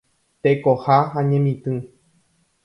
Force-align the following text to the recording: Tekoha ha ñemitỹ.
Tekoha 0.41 0.97
ha 1.11 1.19
ñemitỹ. 1.29 1.73